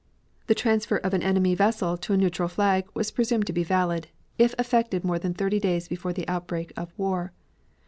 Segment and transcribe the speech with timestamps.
[0.47, 4.07] The transfer of an enemy vessel to a neutral flag was presumed to be valid,
[4.39, 7.33] if effected more than thirty days before the outbreak of war.